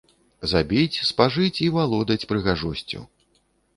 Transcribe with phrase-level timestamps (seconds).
[0.53, 2.99] Забіць, спажыць і валодаць прыгажосцю!